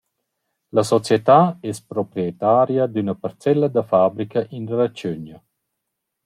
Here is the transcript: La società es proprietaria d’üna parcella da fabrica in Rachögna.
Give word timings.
La 0.75 0.81
società 0.91 1.35
es 1.71 1.79
proprietaria 1.91 2.83
d’üna 2.91 3.15
parcella 3.23 3.67
da 3.75 3.83
fabrica 3.93 4.39
in 4.57 4.63
Rachögna. 4.79 5.37